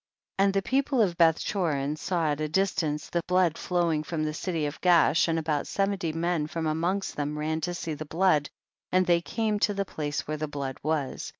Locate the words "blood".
3.27-3.55, 8.05-8.49, 10.47-10.79